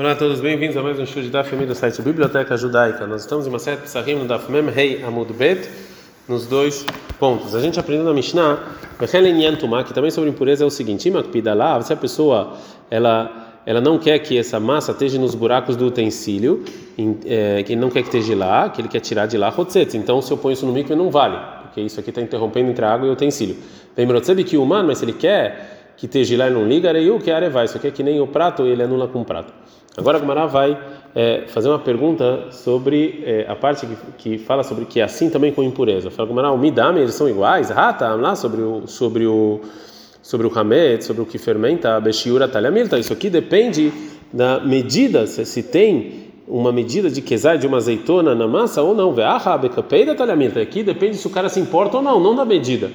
[0.00, 3.06] Olá a todos, bem-vindos a mais um show de Daf do site Biblioteca Judaica.
[3.06, 5.68] Nós estamos em uma série Psahim no Daf Mem Rei Amud Bet,
[6.26, 6.86] nos dois
[7.18, 7.54] pontos.
[7.54, 8.58] A gente aprendeu na Mishnah,
[8.98, 11.12] que também sobre impureza é o seguinte:
[11.82, 12.56] se a pessoa
[12.90, 16.64] ela ela não quer que essa massa esteja nos buracos do utensílio,
[17.26, 19.54] é, que ele não quer que esteja lá, que ele quer tirar de lá,
[19.92, 22.82] então se eu ponho isso no mikve não vale, porque isso aqui está interrompendo entre
[22.86, 23.54] a água e o utensílio.
[23.94, 24.06] Vem
[24.44, 27.76] que o humano, mas se ele quer que e não liga, o que arevai, isso
[27.76, 29.52] aqui é que nem o prato, ele anula com o prato.
[29.96, 30.78] Agora a Gumara vai
[31.14, 35.28] é, fazer uma pergunta sobre é, a parte que, que, fala sobre que é assim
[35.28, 36.10] também com impureza.
[36.10, 37.68] Fala Gumara, o midame, eles são iguais?
[37.68, 39.60] Rata, lá sobre o sobre o
[40.22, 42.98] sobre o hamet, sobre o que fermenta a beshiura talhamilta.
[42.98, 43.92] Isso aqui depende
[44.32, 49.14] da medida, se, tem uma medida de quesai de uma azeitona na massa ou não.
[50.62, 52.90] Aqui depende se o cara se importa ou não, não da medida.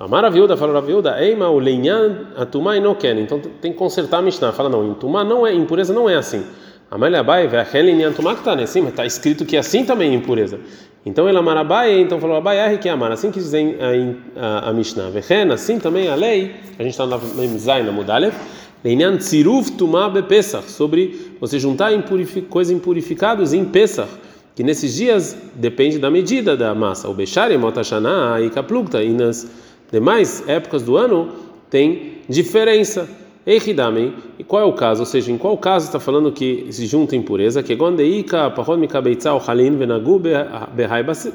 [0.00, 3.18] Então, maravilha, fala a viúda, eima o lenhan atumá e quer.
[3.18, 4.50] Então tem que consertar a Mishnah.
[4.50, 6.42] Fala não, tumá não é, impureza não é assim.
[6.90, 8.64] Amália Abai, ve'achelen atumá que está, né?
[8.64, 10.58] Sim, mas está escrito que é assim também impureza.
[11.04, 13.12] Então ele amarabai, então falou Abai, que amar.
[13.12, 15.10] Assim que dizem a, a, a Mishnah.
[15.10, 18.34] Vechen, assim também a lei, a gente está na Memzai, na Mudalev,
[18.82, 24.08] Leinyan tziruf tumá bepesach, sobre você juntar impurific, coisas impurificadas em Pesach,
[24.56, 27.06] que nesses dias depende da medida da massa.
[27.06, 31.30] O Bechari, Motashana e Kaplukta, e nas demais épocas do ano
[31.68, 33.08] tem diferença.
[33.46, 35.00] Eichidamei, e qual é o caso?
[35.00, 37.62] Ou seja, em qual caso está falando que se junta impureza?
[37.62, 37.74] Que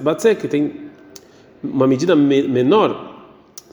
[0.02, 0.72] batzek, tem
[1.64, 3.16] uma medida menor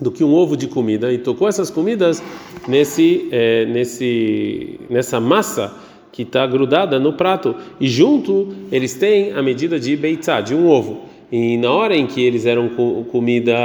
[0.00, 2.22] do que um ovo de comida e tocou essas comidas
[2.66, 5.72] nesse é, nesse nessa massa
[6.10, 10.68] que está grudada no prato e junto eles têm a medida de beitzá, de um
[10.68, 11.11] ovo.
[11.32, 12.68] E na hora em que eles eram
[13.10, 13.56] comida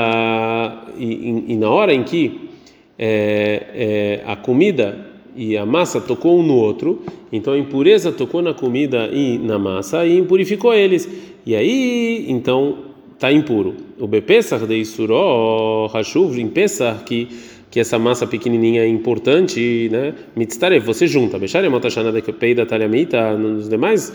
[0.98, 2.50] e, e, na hora em que
[2.98, 8.42] é, é, a comida e a massa tocou um no outro, então a impureza tocou
[8.42, 11.10] na comida e na massa e impurificou eles.
[11.46, 12.78] E aí, então,
[13.14, 13.76] está impuro.
[14.00, 17.28] O Bepesach de Isuró, Hashuv, em Pesach, que
[17.70, 20.14] que essa massa pequenininha é importante, né?
[20.36, 21.38] Mitztarev, você junta.
[21.38, 24.14] Bechare motashana de peida talhamita nos demais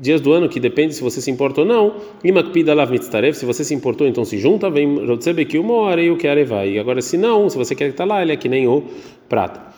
[0.00, 1.94] dias do ano que depende se você se importa ou não.
[2.24, 6.10] Imakpida lav mitztarev, se você se importou, então se junta, vem rotzebeki uma hora e
[6.10, 6.26] o que.
[6.26, 8.84] E agora se não, se você quer estar lá, ele é que nem o
[9.28, 9.72] prata.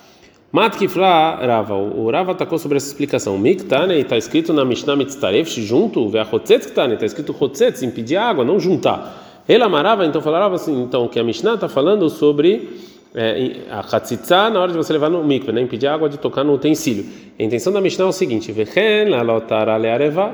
[0.50, 3.36] Matkifra Rava, o Rava atacou sobre essa explicação.
[3.36, 8.60] Miktane, está escrito na Mishnah Mitztarev, junto, ve'achotzetz ktane, está escrito chotzetz, impedir água, não
[8.60, 9.42] juntar.
[9.48, 12.69] Ele amarava, então falava assim, então que a Mishnah está falando sobre
[13.14, 16.19] é, a chatzitza na hora de você levar no mikve, né, impedir a água de
[16.19, 17.04] tocar no utensílio.
[17.38, 18.50] A intenção da Mishnah é o seguinte: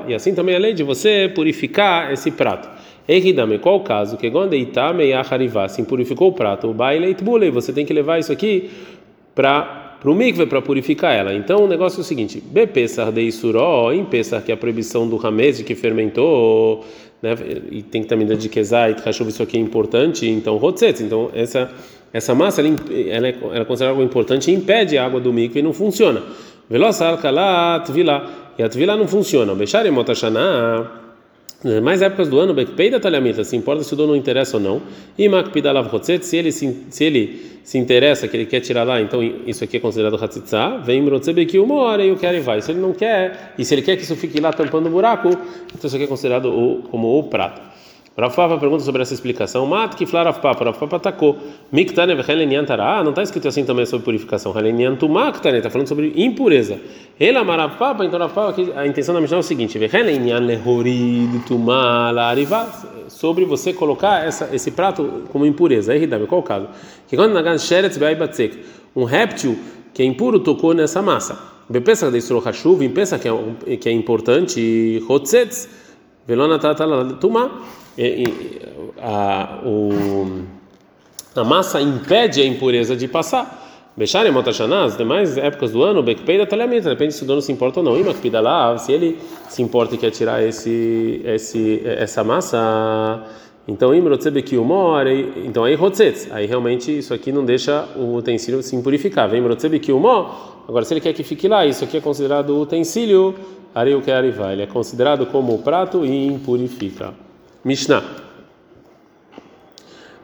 [0.07, 2.69] e assim também a lei de você purificar esse prato.
[3.07, 4.17] Eridame, qual o caso?
[4.17, 4.27] Que
[5.67, 7.07] se purificou o prato, o baile
[7.51, 8.69] você tem que levar isso aqui
[9.33, 11.31] para para o mikve para purificar ela.
[11.33, 15.07] Então o negócio é o seguinte: Bepesar de Isuró, em Pesar, que é a proibição
[15.07, 16.83] do Hamed que fermentou,
[17.21, 17.35] né,
[17.69, 18.95] e tem também de Kezai,
[19.27, 21.01] isso aqui é importante, então Hotzetz.
[21.01, 21.71] Então essa
[22.11, 22.75] essa massa ela,
[23.09, 25.71] ela, é, ela é considerada algo importante e impede a água do mikve e não
[25.71, 26.23] funciona.
[26.67, 29.53] Veloçal kalat vila e a tvila não funciona.
[29.53, 30.89] Bechare motashana
[31.81, 34.81] mais épocas do ano, Bekpeida talhamita, se importa se o dono interessa ou não.
[35.17, 38.99] E Makpida lavrotzet, se ele se, se ele se interessa, que ele quer tirar lá,
[38.99, 42.61] então isso aqui é considerado Hatzitza, vem Mrotzebeki uma hora e o quer e vai.
[42.61, 45.29] Se ele não quer, e se ele quer que isso fique lá tampando o buraco,
[45.29, 47.61] então isso aqui é considerado o, como o prato.
[48.17, 49.65] Rafapa pergunta sobre essa explicação.
[49.65, 51.37] Mat que flar Rafapa, Rafapa atacou.
[51.71, 52.99] Miktane vechelenian tará.
[52.99, 54.57] Ah, não está escrito assim também sobre purificação.
[54.57, 56.77] Helenian tumaktane, está falando sobre impureza.
[57.17, 62.67] Ele amarafapa, então Rafapa, a intenção da Mishnah é o seguinte: vechelenian lehorid tumalariva.
[63.07, 65.93] Sobre você colocar essa, esse prato como impureza.
[65.93, 66.67] Aí, qual o caso?
[67.07, 68.57] Que quando nagan sheretz beaibatzek,
[68.95, 69.57] um réptil
[69.93, 71.37] que é impuro tocou nessa massa.
[71.69, 73.19] Bepesa de Isro Hashuv, pensa
[73.65, 75.69] é, que é importante, Hotzetz,
[76.27, 77.61] Velona Tatala Tumá
[81.35, 83.59] a, massa impede a impureza de passar.
[83.95, 87.51] Bechar em Motashaná, as demais épocas do ano, Bekpeida talhamita, depende se o dono se
[87.51, 87.97] importa ou não.
[87.97, 89.19] Imakpida lá, se ele
[89.49, 93.21] se importa e quer tirar esse, esse, essa massa,
[93.67, 93.93] então
[95.45, 99.29] então aí Rotzetz, aí realmente isso aqui não deixa o utensílio se impurificar.
[99.29, 99.41] Vem
[100.67, 103.35] agora se ele quer que fique lá, isso aqui é considerado utensílio,
[103.73, 107.13] Ariu que Arivá, ele é considerado como prato e impurifica.
[107.63, 108.03] Mishnah.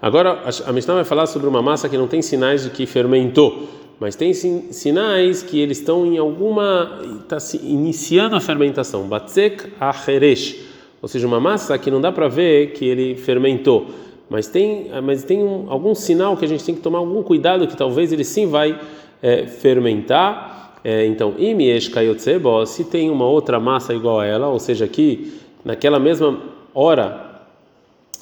[0.02, 3.68] Agora a Mishnah vai falar sobre uma massa que não tem sinais de que fermentou,
[4.00, 9.08] mas tem sinais que eles estão em alguma está iniciando a fermentação.
[9.08, 10.56] Batzek acheresh,
[11.02, 13.88] ou seja, uma massa que não dá para ver que ele fermentou,
[14.30, 17.68] mas tem mas tem um, algum sinal que a gente tem que tomar algum cuidado
[17.68, 18.80] que talvez ele sim vai
[19.22, 24.60] é, fermentar É, então, imiesh kayotsebo, se tem uma outra massa igual a ela, ou
[24.60, 25.34] seja, que
[25.66, 26.40] naquela mesma
[26.74, 27.42] hora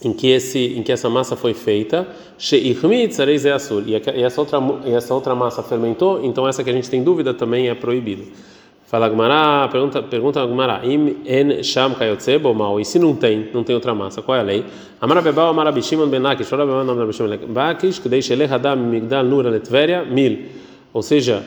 [0.03, 2.07] em que esse em que essa massa foi feita,
[2.51, 7.33] e essa outra e essa outra massa fermentou, então essa que a gente tem dúvida
[7.33, 8.23] também é proibida.
[8.85, 13.63] Fala Gmará, pergunta pergunta Gmará, im en sham kayotsebo mal, e se não tem, não
[13.63, 14.65] tem outra massa, qual é a lei?
[15.01, 18.43] Amara bebal amara bishimon ben lakish, fala bebal amara bishimon ben lakish, que deixa ele
[18.45, 20.37] hadam migdal nura letveria mil,
[20.93, 21.43] ou seja,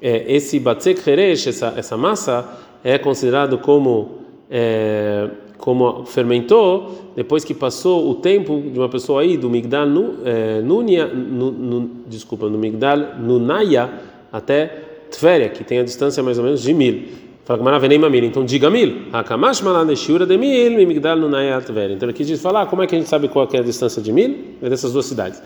[0.00, 2.44] é, esse batzek heresh, essa, essa massa,
[2.84, 4.18] é considerado como,
[4.50, 10.16] é, como fermentou depois que passou o tempo de uma pessoa aí do Migdal nu,
[10.22, 13.88] é, nunia, nu, nu, desculpa, no Migdal Nunaya
[14.30, 14.83] até
[15.16, 17.08] Tveria, que tem a distância mais ou menos de mil.
[17.44, 18.24] Fala que maravilha, mil.
[18.24, 19.02] Então diga mil.
[19.12, 21.94] Hakamash malaneshura de mil, Migdal Nunaya Tveria.
[21.94, 24.12] Então aqui diz falar, como é que a gente sabe qual é a distância de
[24.12, 24.56] mil?
[24.62, 25.42] É dessas duas cidades.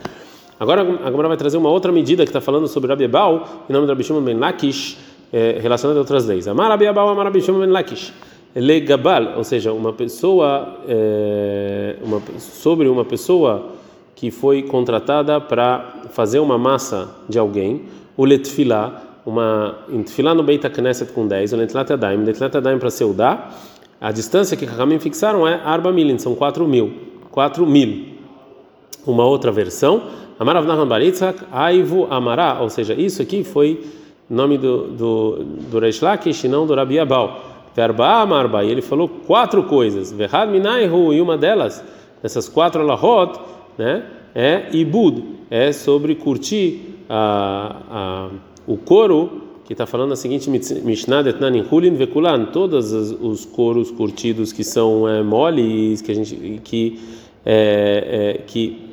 [0.60, 3.72] Agora a Gemara vai trazer uma outra medida que está falando sobre Rabi Ebal, em
[3.72, 4.96] nome de Rabi Shimon ben Lakish,
[5.32, 6.48] é, relacionada a outras leis.
[6.48, 8.12] Amar Rabi Ebal, Amar Rabi Shimon ben Lakish.
[8.54, 13.70] Legabal, ou seja, uma pessoa, é, uma, sobre uma pessoa
[14.16, 17.82] que foi contratada para fazer uma massa de alguém,
[18.16, 19.74] o letfilá, uma
[20.06, 23.54] tefilá no Beit Knesset com 10, o letlat adaim, letlat adaim para seudar,
[24.00, 26.92] a distância que Hakamim fixaram é arba milin, são 4 mil,
[27.30, 28.16] 4 mil.
[29.06, 30.04] Uma outra versão,
[30.38, 33.84] Amarav Nahman Baritzak, Aivu Amará, ou seja, isso aqui foi
[34.30, 37.40] nome do, do, do Reish Lakish não do Rabi Abal.
[37.76, 40.10] Verba Amarba, e ele falou quatro coisas.
[40.10, 41.84] Verhad Minaihu, e uma delas,
[42.22, 43.38] dessas quatro alahot,
[43.76, 44.04] né,
[44.34, 48.28] é Ibud, é sobre curtir a, a,
[48.68, 51.22] o couro, que está falando a seguinte Mishnah
[51.96, 57.00] Vekulan, todos os couros curtidos que são é, moles, que a gente que
[57.44, 58.88] é, é, que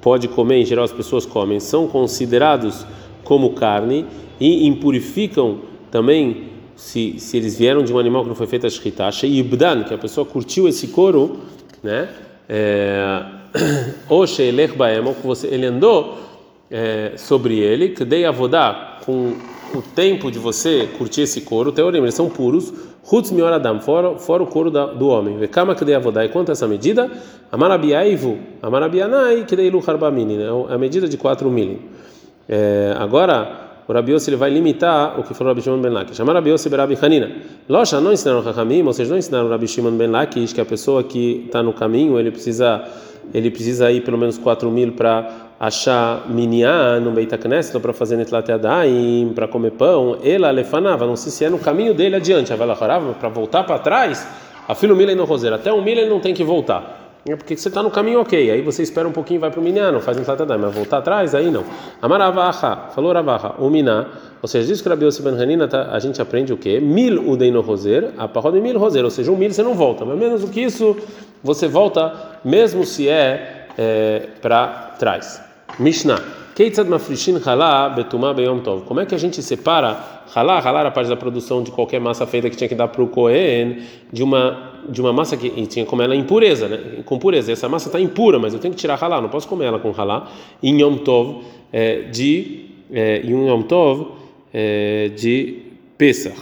[0.00, 2.86] pode comer, em geral as pessoas comem, são considerados
[3.24, 4.06] como carne
[4.38, 5.58] e impurificam
[5.90, 6.44] também
[6.76, 9.94] se, se eles vieram de um animal que não foi feito a shkita, ibdan, que
[9.94, 11.38] a pessoa curtiu esse couro,
[11.82, 12.08] né?
[12.48, 13.24] É,
[14.08, 14.24] ou
[15.14, 16.25] que você ele andou
[16.70, 19.34] é, sobre ele, que dei avodá com
[19.74, 22.72] o tempo de você curtir esse couro, teoria, eles são puros,
[23.10, 25.38] Hutz mioradam, fora, fora o couro da, do homem.
[25.38, 27.08] Vekama que dei avodai, quanto a essa medida?
[27.52, 30.46] Amarabiaivu, amarabianai, que dei né?
[30.68, 31.78] a medida de 4 milim.
[32.48, 36.16] É, agora, o Rabiose ele vai limitar o que falou Rabi Shimon ben Lakish.
[36.16, 37.30] Chamar Rabiose Berabi Hanina.
[37.68, 41.04] Loja não ensinaram Hakamim, ou seja, não ensinaram Rabi Shimon ben Lakish que a pessoa
[41.04, 42.84] que está no caminho ele precisa
[43.34, 48.16] ele precisa ir pelo menos 4 mil para achar minyan no Beit HaKnesset, para fazer
[48.16, 52.52] netlat yadayim, para comer pão, ela lefanava, não sei se é no caminho dele adiante,
[52.54, 54.26] para voltar para trás,
[54.68, 57.04] a filho milha no roseiro, até um milha ele não tem que voltar.
[57.28, 59.62] É porque você está no caminho ok, aí você espera um pouquinho, vai para o
[59.62, 61.64] minyan, não faz netlat yadayim, mas voltar atrás, aí não.
[62.02, 64.06] Amaravaha, falou Ravaha, o miná,
[64.42, 66.78] ou seja, diz que Rabi Yossi Ben Hanina, tá, a gente aprende o quê?
[66.78, 70.04] Mil udei no roseiro, a parroda mil roseiro, ou seja, um mil você não volta,
[70.04, 70.96] mas menos do que isso,
[71.42, 72.12] você volta,
[72.44, 75.45] mesmo se é, é para trás.
[75.78, 76.20] Mishnah.
[76.56, 78.84] Keitzad mafrishin halá betumá beyom tov.
[78.86, 82.26] Como é que a gente separa halá, halá era parte da produção de qualquer massa
[82.26, 85.84] feita que tinha que dar para o Kohen, de uma de uma massa que tinha
[85.84, 87.02] comer ela impureza, né?
[87.04, 87.52] Com pureza.
[87.52, 89.90] Essa massa está impura, mas eu tenho que tirar halá, não posso comer ela com
[89.90, 90.30] halá.
[90.62, 94.12] Em yom tov é, de é, em yom tov
[94.54, 95.58] é, de
[95.98, 96.36] Pesach.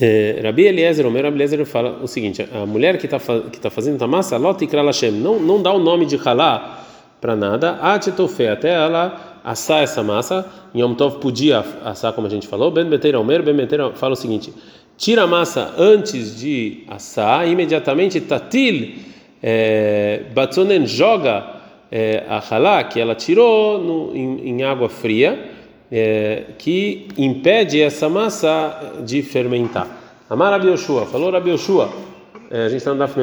[0.00, 3.70] É, Rabi Eliezer, o Rabi Eliezer fala o seguinte: a mulher que está que tá
[3.70, 6.80] fazendo a massa, Lot e Lashem, não não dá o nome de halá
[7.24, 10.44] para nada, atitofé, até ela assar essa massa.
[10.76, 12.70] Yom Tov podia assar, como a gente falou.
[12.70, 14.52] Ben Beteira Omer, Ben Beteira fala o seguinte:
[14.98, 18.96] tira a massa antes de assar, imediatamente tatil
[19.42, 21.46] é, batzonen joga
[21.90, 25.50] é, a halá que ela tirou no, em, em água fria,
[25.90, 29.88] é, que impede essa massa de fermentar.
[30.28, 31.88] Amar Rabi Yoshua, falou Rabi Yoshua,
[32.50, 33.18] é, a gente está no Daf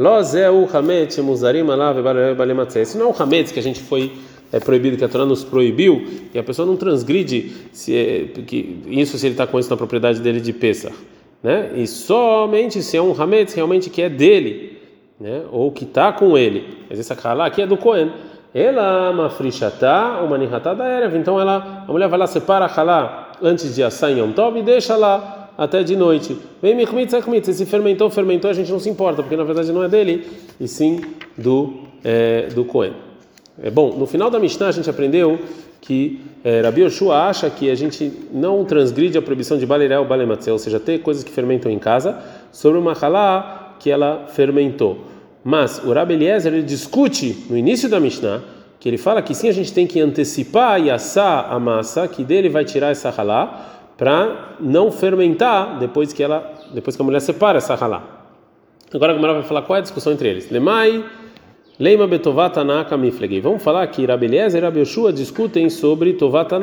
[0.00, 0.22] Memvava
[0.60, 1.98] Mudbet, Lozeu Hametz Muzarim Alav
[2.76, 4.12] Esse não é o Hametz que a gente foi
[4.52, 6.04] é proibido, que a Torá nos proibiu,
[6.34, 9.76] e a pessoa não transgride se é, que, isso se ele está com isso na
[9.76, 10.92] propriedade dele de Pesach.
[11.40, 11.70] Né?
[11.76, 14.76] E somente se é um Hametz realmente que é dele,
[15.20, 15.42] né?
[15.52, 16.66] ou que está com ele.
[16.88, 18.10] Mas essa Kalá aqui é do Cohen.
[18.52, 21.16] Ela mafrishatá, uma nihatá da Erev.
[21.16, 24.58] Então ela, a mulher vai lá, separa a Kalá antes de assar em Yom Tov
[24.58, 26.34] e deixa lá até de noite.
[26.62, 29.84] Vem mikmitz akmitz, se fermentou, fermentou, a gente não se importa, porque na verdade não
[29.84, 30.26] é dele,
[30.58, 31.02] e sim
[31.36, 32.94] do é, do Cohen.
[33.62, 35.38] É bom, no final da Mishnah a gente aprendeu
[35.82, 40.54] que é, Rabi Yoshua acha que a gente não transgride a proibição de balerel balematzel,
[40.54, 42.18] ou seja, ter coisas que fermentam em casa,
[42.50, 45.04] sobre uma halá que ela fermentou.
[45.44, 48.40] Mas o Rabi Eliezer ele discute no início da Mishnah
[48.78, 52.24] que ele fala que sim, a gente tem que antecipar e assar a massa, que
[52.24, 57.20] dele vai tirar essa halá, para não fermentar depois que ela, depois que a mulher
[57.20, 58.02] separa essa halá.
[58.94, 60.50] Agora a Gemara vai falar qual é a discussão entre eles.
[60.50, 61.04] Lemai,
[61.78, 62.64] Leima betovata
[62.96, 63.42] miflegei.
[63.42, 66.58] Vamos falar que Rabi Eliezer e Rabi Yoshua discutem sobre tovata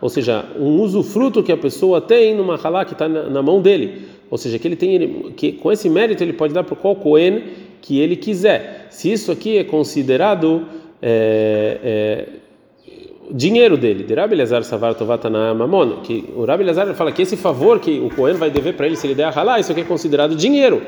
[0.00, 3.62] ou seja, um usufruto que a pessoa tem numa halá que está na, na, mão
[3.62, 4.08] dele.
[4.28, 7.42] Ou seja, que ele tem, que com esse mérito ele pode dar para qual Cohen
[7.80, 8.88] que ele quiser.
[8.90, 10.66] Se isso aqui é considerado
[11.00, 12.28] é, é,
[13.30, 16.64] dinheiro dele, de Rabi Elazar Savar Tovatana Mamon, que o Rabi
[16.94, 19.30] fala que esse favor que o Cohen vai dever para ele se ele der a
[19.30, 20.82] halá, isso aqui é considerado dinheiro.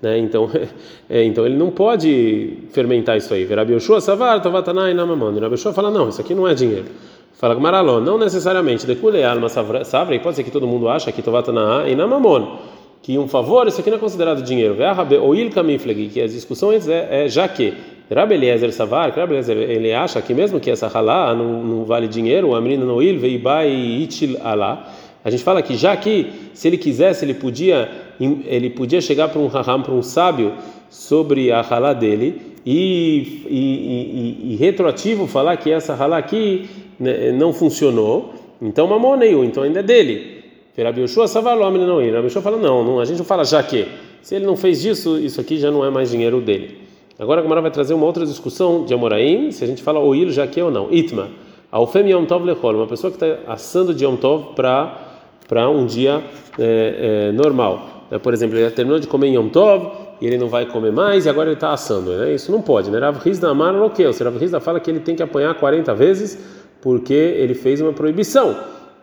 [0.00, 0.18] Né?
[0.18, 0.50] Então,
[1.08, 3.44] é, então ele não pode fermentar isso aí.
[3.44, 5.38] Rabi Yoshua Savar Tovatana Mamon.
[5.38, 6.86] Rabi fala, não, isso aqui não é dinheiro.
[7.34, 8.86] Fala Maraló, não necessariamente.
[8.86, 12.58] Decule alma savra, e pode ser que todo mundo acha que Tovatana e Mamon
[13.02, 14.76] que um favor, isso aqui não é considerado dinheiro.
[15.22, 17.72] Ou il kamifleg, que as discussões é, é já que
[18.10, 22.08] Rabbi Eliezer Savar, Rabbi Eliezer, ele acha que mesmo que essa halá não, não vale
[22.08, 24.92] dinheiro, a menina no il veibai itil alá.
[25.22, 27.88] A gente fala que já que se ele quisesse, ele podia
[28.18, 30.54] ele podia chegar para um raham, para um sábio
[30.88, 37.30] sobre a halá dele e, e, e, e, retroativo falar que essa halá aqui né,
[37.32, 38.34] não funcionou.
[38.60, 40.38] Então mamoneiu, então ainda é dele.
[40.76, 42.12] Rabi Yoshua Savar, não ir.
[42.12, 43.86] Rabi Yoshua fala não, não, a gente não fala já que.
[44.22, 46.87] Se ele não fez isso, isso aqui já não é mais dinheiro dele.
[47.18, 50.30] Agora a Gemara vai trazer uma outra discussão de Amoraim, se a gente fala oil
[50.30, 50.92] já que ou não.
[50.92, 51.28] Itma,
[51.70, 56.22] Alfem Yom Tov Lechol, uma pessoa que está assando de Yom Tov para um dia
[56.56, 58.04] é, é, normal.
[58.08, 61.26] É, por exemplo, ele terminou de comer Yom Tov e ele não vai comer mais
[61.26, 62.12] e agora ele está assando.
[62.12, 62.34] Né?
[62.34, 62.88] Isso não pode.
[62.88, 63.00] Né?
[63.00, 64.12] Rav Rizda Amar Loqueu.
[64.12, 66.38] Se Rav Rizda fala que ele tem que apanhar 40 vezes
[66.80, 68.56] porque ele fez uma proibição.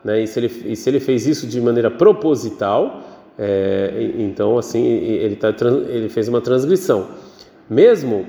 [0.05, 0.23] Né?
[0.23, 3.01] E, se ele, e se ele fez isso de maneira proposital,
[3.37, 5.53] é, então assim ele, tá,
[5.89, 7.24] ele fez uma transgressão
[7.69, 8.25] mesmo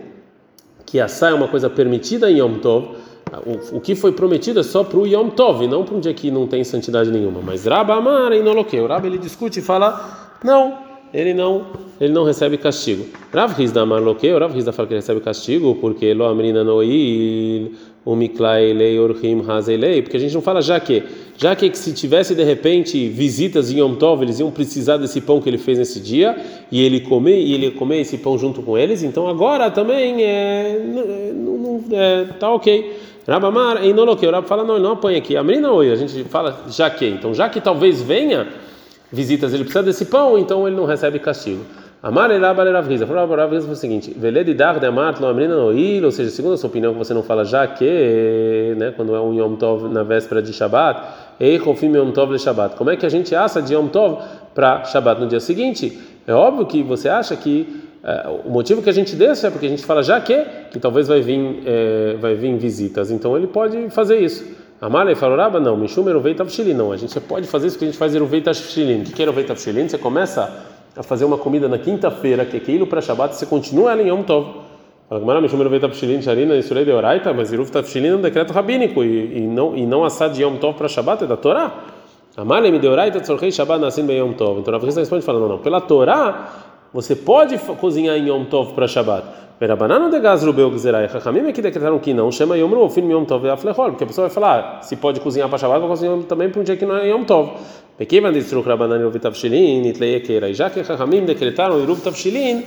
[0.85, 2.97] que assar é uma coisa permitida em Yom Tov,
[3.45, 6.15] o, o que foi prometido é só para o Yom Tov, não para um dia
[6.15, 7.41] que não tem santidade nenhuma.
[7.43, 10.79] Mas Rabba Amar e Noloque, o Rabba ele discute e fala, não,
[11.13, 11.67] ele não,
[12.01, 13.07] ele não recebe castigo.
[13.33, 16.63] Rav Rizda Amar Loque, o Rav Rizda fala que ele recebe castigo porque Lo Amrina
[16.63, 17.73] Noil,
[18.07, 21.03] Umiklai Lei Orhim Hazelei, porque a gente não fala já que
[21.37, 25.41] já que se tivesse de repente visitas em Yom Tov, eles iam precisar desse pão
[25.41, 26.37] que ele fez nesse dia
[26.71, 30.81] e ele comer e ele comer esse pão junto com eles, então agora também é,
[31.35, 32.97] não, não, é tá ok.
[33.29, 35.37] Rabamar em Noloque, o Rab fala não, ele não apanha aqui.
[35.37, 38.47] A menina oi, a gente fala já que, então já que talvez venha
[39.13, 41.65] visitas, ele precisa desse pão, então ele não recebe castigo.
[42.07, 43.05] Amar Elaba Ravriza.
[43.05, 46.55] Falou Ravriza foi o seguinte: Veled dar de Amar lo amrina noil, ou seja, segundo
[46.55, 49.93] a sua opinião, que você não fala já que, né, quando é um Yom Tov
[49.93, 51.01] na véspera de Shabbat,
[51.41, 52.77] Ei Rofim Yom Tov le Shabbat.
[52.77, 54.23] Como é que a gente assa de Yom Tov
[54.55, 55.99] para Shabbat no dia seguinte?
[56.25, 59.67] É óbvio que você acha que é, o motivo que a gente deixa é porque
[59.67, 63.49] a gente fala já que, que talvez vai vir, é, vai vir visitas, então ele
[63.49, 64.47] pode fazer isso.
[64.81, 65.59] Amar e Faroraba?
[65.59, 66.93] Não, Mishum Eruvei Tavshilin, não.
[66.93, 69.01] A gente pode fazer isso que a gente faz Eruvei Tavshilin.
[69.01, 69.89] O que é Eruvei Tavshilin?
[69.89, 73.93] Você começa a fazer uma comida na quinta-feira, que é quilo para Shabbat, você continua
[73.93, 74.47] ela em Yom Tov.
[75.09, 78.53] Fala, Gamara, Mishum Eruvet Tafshilin, Sharina, Isurei de Oraita, mas Iruv Tafshilin é um decreto
[78.53, 81.73] rabínico e, e, não, e não assar de Yom Tov para Shabbat, é da Torá.
[82.37, 84.61] Amale me de Oraita, Tzorchei Shabbat, Nassim Yom Tov.
[84.61, 86.49] Então, a Rav responde falando, não, não, pela Torá,
[86.93, 89.27] você pode cozinhar em Yom Tov para Shabbat.
[89.59, 91.05] Perabanano de gás rubeu gzerai.
[91.05, 92.31] É que decretaram que não.
[92.31, 93.91] Chama Yom Rufin Yom Tov e Aflechol.
[93.91, 96.65] Porque a pessoa vai falar, se pode cozinhar para Shabbat, vai cozinhar também para um
[96.65, 97.53] dia que não é Yom Tov.
[97.99, 100.51] Pequevan destruk Rabanan Iruv Tavshilin, Itleiekeira.
[100.51, 102.65] E já que Chachamim decretaram Iruv Tavshilin,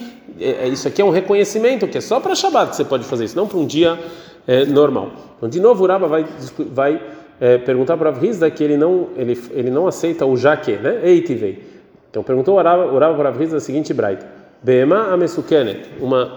[0.72, 3.38] isso aqui é um reconhecimento que é só para Shabbat que você pode fazer isso,
[3.38, 4.00] não para um dia
[4.48, 5.12] é, normal.
[5.38, 6.26] Então, de novo, o Rabba vai,
[6.72, 7.02] vai
[7.40, 11.02] é, perguntar para Rav Rizda que ele não, ele, ele não aceita o jaque, né?
[11.04, 11.64] Eitivei.
[12.10, 14.26] Então, perguntou o Rabba para Rav Rizda a seguinte braita.
[14.64, 15.90] Bema amesukenet,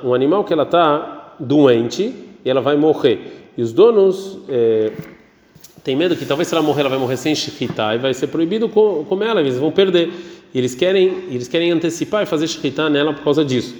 [0.04, 3.50] um animal que ela está doente e ela vai morrer.
[3.56, 4.92] E os donos é,
[5.82, 8.28] têm medo que talvez se ela morrer ela vai morrer sem shechita e vai ser
[8.28, 10.10] proibido comer ela, eles vão perder.
[10.54, 13.74] E eles querem eles querem antecipar e fazer shechita nela por causa disso.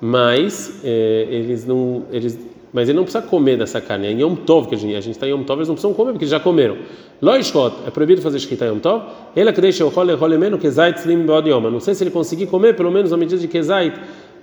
[0.00, 2.38] Mas é, eles não eles
[2.72, 4.08] mas ele não precisa comer dessa carne.
[4.08, 6.24] É Yom Tov que a gente está em Yom Tov, eles não precisam comer porque
[6.24, 6.76] eles já comeram.
[7.20, 9.04] Loishot, é proibido fazer shkita Yom Tov.
[9.34, 11.70] Ele que deixa o role role menos que zait slim bodioma.
[11.70, 13.94] Não sei se ele conseguir comer pelo menos a medida de que zait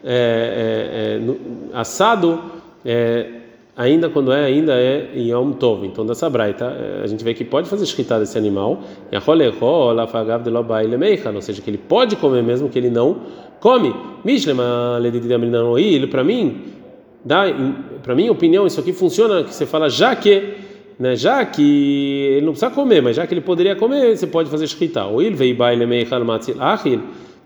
[0.04, 2.42] é, é, é, assado
[2.84, 3.28] é,
[3.76, 5.86] ainda quando é ainda é em Yom Tov.
[5.86, 8.82] Então dessa braita é, a gente vê que pode fazer shkita desse animal.
[9.12, 9.22] Ou
[11.42, 13.18] seja que ele pode comer mesmo que ele não
[13.60, 13.94] come.
[16.10, 16.62] Para mim
[18.04, 20.54] para mim opinião isso aqui funciona que você fala já que
[21.00, 24.48] né já que ele não precisa comer mas já que ele poderia comer você pode
[24.48, 25.88] fazer shkita ou ele veio baile
[26.60, 27.02] achil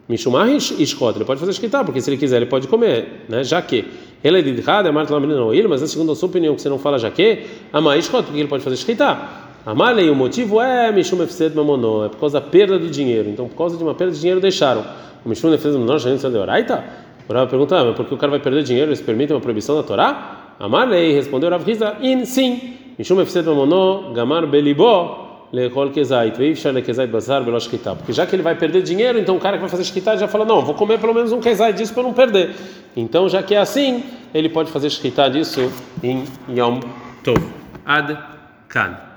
[0.10, 3.62] mishumah ishkot ele pode fazer shkita porque se ele quiser ele pode comer né já
[3.62, 3.86] que
[4.22, 6.68] Ela é de é Marta lá não ele, mas a segunda sua opinião que você
[6.68, 9.18] não fala já que, a maishkot, porque ele pode fazer shkita.
[9.66, 13.30] Amalei, o motivo é Mishum Efsed Mamonó, é por causa da perda do dinheiro.
[13.30, 14.84] Então, por causa de uma perda de dinheiro, deixaram.
[15.24, 16.84] O Mishum Efsed Mamonó, já não de Oraita?
[17.28, 19.76] O Rav pergunta, ah, mas porque o cara vai perder dinheiro, eles permitem uma proibição
[19.76, 20.56] da Torá?
[20.60, 22.74] Amalei, respondeu Rav Riza, in, sim.
[22.98, 25.29] Mishum Efsed Mamonó, Gamar Belibó,
[27.98, 30.28] Porque já que ele vai perder dinheiro, então o cara que vai fazer shkita já
[30.28, 32.56] fala, não, vou comer pelo menos um Kezait disso para não perder.
[32.96, 34.04] Então, já que é assim,
[34.34, 35.72] ele pode fazer shkita disso
[36.04, 36.80] em Yom
[37.24, 37.42] Tov.
[37.86, 38.18] Ad
[38.68, 39.09] Kan.